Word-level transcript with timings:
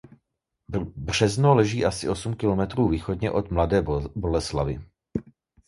Březno 0.97 1.55
leží 1.55 1.85
asi 1.85 2.09
osm 2.09 2.33
kilometrů 2.35 2.87
východně 2.87 3.31
od 3.31 3.51
Mladé 3.51 3.81
Boleslavi. 4.15 4.81